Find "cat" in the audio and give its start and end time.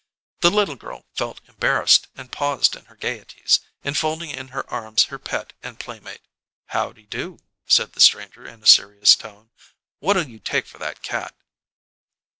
11.03-11.35